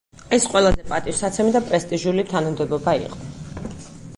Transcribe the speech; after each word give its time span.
ეს 0.35 0.45
ყველაზე 0.53 0.85
პატივსაცემი 0.91 1.53
და 1.57 1.61
პრესტიჟული 1.67 2.25
თანამდებობა 2.33 2.97
იყო. 3.03 3.69